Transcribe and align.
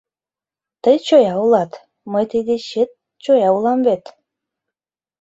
Тый 0.83 0.97
чоя 1.07 1.33
улат, 1.43 1.71
мый 2.11 2.25
тый 2.29 2.43
дечет 2.49 2.89
чоя 3.23 3.49
улам 3.57 3.79
вет!» 3.87 4.03